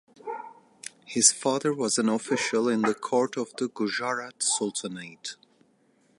[1.05, 5.35] His father was an official in the court of the Gujarat Sultanate.